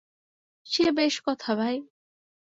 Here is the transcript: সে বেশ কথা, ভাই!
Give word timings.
সে 0.67 0.85
বেশ 0.91 1.15
কথা, 1.21 1.51
ভাই! 1.55 1.75